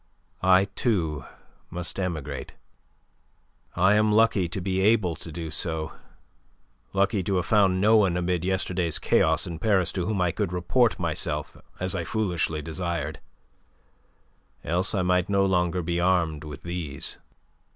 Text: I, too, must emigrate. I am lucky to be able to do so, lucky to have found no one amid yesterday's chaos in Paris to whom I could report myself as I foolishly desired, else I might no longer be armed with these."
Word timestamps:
I, 0.41 0.65
too, 0.65 1.25
must 1.69 1.99
emigrate. 1.99 2.53
I 3.75 3.93
am 3.93 4.11
lucky 4.11 4.49
to 4.49 4.59
be 4.59 4.79
able 4.81 5.15
to 5.17 5.31
do 5.31 5.51
so, 5.51 5.91
lucky 6.91 7.21
to 7.21 7.35
have 7.35 7.45
found 7.45 7.79
no 7.79 7.97
one 7.97 8.17
amid 8.17 8.43
yesterday's 8.43 8.97
chaos 8.97 9.45
in 9.45 9.59
Paris 9.59 9.91
to 9.93 10.07
whom 10.07 10.19
I 10.19 10.31
could 10.31 10.51
report 10.51 10.97
myself 10.97 11.55
as 11.79 11.93
I 11.93 12.03
foolishly 12.03 12.63
desired, 12.63 13.19
else 14.63 14.95
I 14.95 15.03
might 15.03 15.29
no 15.29 15.45
longer 15.45 15.83
be 15.83 15.99
armed 15.99 16.45
with 16.45 16.63
these." 16.63 17.19